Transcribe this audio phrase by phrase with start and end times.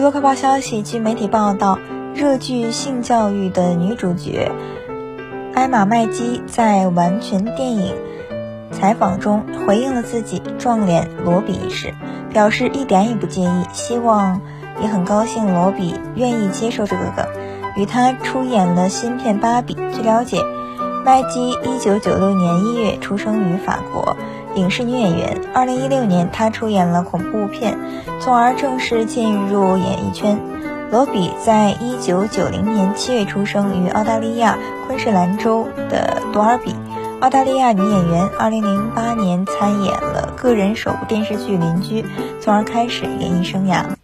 [0.00, 1.78] 娱乐快报消息，据媒体报道，
[2.14, 4.50] 热剧《性教育》的女主角
[5.52, 7.94] 艾玛麦基在完全电影
[8.72, 11.92] 采访中回应了自己撞脸罗比一事，
[12.30, 14.40] 表示一点也不介意，希望
[14.80, 17.26] 也很高兴罗比愿意接受这个梗，
[17.76, 19.74] 与他出演了新片《芭比》。
[19.94, 20.42] 据了解，
[21.04, 24.16] 麦基一九九六年一月出生于法国。
[24.56, 27.78] 影视女演员，二零一六年她出演了恐怖片，
[28.20, 30.38] 从而正式进入演艺圈。
[30.90, 36.74] 罗比在一九九零年七月出生于澳大利亚昆士兰州的多尔比，
[37.20, 38.28] 澳大利亚女演员。
[38.38, 42.02] 二零零八年参演了个人首部电视剧《邻居》，
[42.40, 43.99] 从而开始演艺生涯。